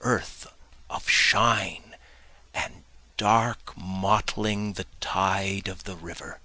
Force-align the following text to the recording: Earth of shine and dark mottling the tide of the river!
Earth 0.00 0.52
of 0.90 1.08
shine 1.08 1.94
and 2.52 2.82
dark 3.16 3.76
mottling 3.76 4.72
the 4.72 4.84
tide 4.98 5.68
of 5.68 5.84
the 5.84 5.94
river! 5.94 6.40